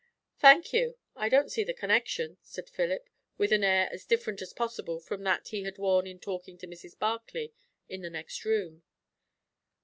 [0.39, 0.97] "Thank you.
[1.15, 3.07] I don't see the connection," said Philip,
[3.37, 6.67] with an air as different as possible from that he had worn in talking to
[6.67, 6.97] Mrs.
[6.97, 7.51] Barclay
[7.87, 8.81] in the next room.